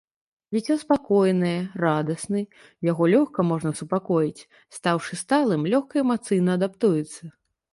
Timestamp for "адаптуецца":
6.61-7.21